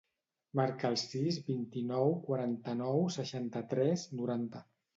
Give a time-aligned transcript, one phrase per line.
[0.59, 4.67] Marca el sis, vint-i-nou, quaranta-nou, seixanta-tres, noranta.